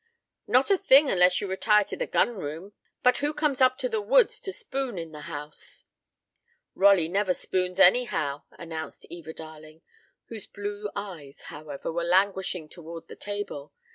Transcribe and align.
"Not 0.47 0.71
a 0.71 0.79
thing 0.79 1.11
unless 1.11 1.41
you 1.41 1.47
retire 1.47 1.83
to 1.83 1.95
the 1.95 2.07
gun 2.07 2.39
room, 2.39 2.73
but 3.03 3.19
who 3.19 3.35
comes 3.35 3.61
up 3.61 3.77
to 3.77 3.87
the 3.87 4.01
woods 4.01 4.39
to 4.39 4.51
spoon 4.51 4.97
in 4.97 5.11
the 5.11 5.29
house?" 5.29 5.85
"Rolly 6.73 7.07
never 7.07 7.35
spoons, 7.35 7.79
anyhow," 7.79 8.45
announced 8.49 9.05
Eva 9.11 9.31
Darling, 9.33 9.83
whose 10.25 10.47
blue 10.47 10.89
eyes, 10.95 11.41
however, 11.53 11.91
were 11.91 12.03
languishing 12.03 12.67
toward 12.67 13.09
the 13.09 13.15
table. 13.15 13.73